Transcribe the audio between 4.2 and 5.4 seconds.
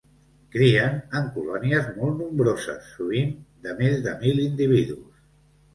mil individus.